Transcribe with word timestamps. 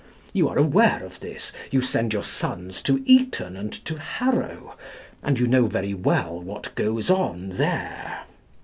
You 0.33 0.49
are 0.49 0.57
aware 0.57 1.03
of 1.05 1.19
this. 1.19 1.51
You 1.69 1.79
send 1.79 2.11
your 2.11 2.23
sons 2.23 2.81
to 2.81 3.03
Eton 3.05 3.55
and 3.55 3.71
to 3.85 3.99
Harrow, 3.99 4.75
and 5.21 5.39
you 5.39 5.45
know 5.45 5.67
very 5.67 5.93
well 5.93 6.41
what 6.41 6.73
goes 6.73 7.11
on 7.11 7.49
there. 7.49 8.23